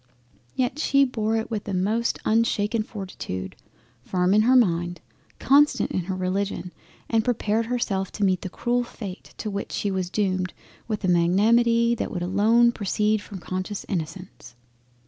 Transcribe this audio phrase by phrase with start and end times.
[0.55, 3.55] Yet she bore it with a most unshaken fortitude,
[4.01, 4.99] firm in her mind;
[5.37, 6.73] constant in her Religion;
[7.07, 10.55] and prepared herself to meet the cruel fate to which she was doomed,
[10.87, 14.55] with a magnanimity that would alone proceed from conscious Innocence.